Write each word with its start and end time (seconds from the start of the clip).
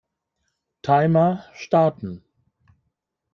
Timer 0.81 1.45
starten. 1.53 2.23